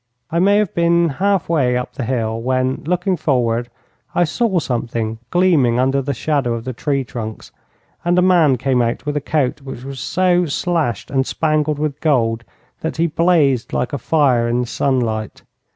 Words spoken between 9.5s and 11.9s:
which was so slashed and spangled